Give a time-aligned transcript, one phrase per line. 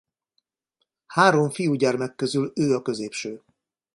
[1.05, 3.43] Három fiúgyermek közül ő a középső.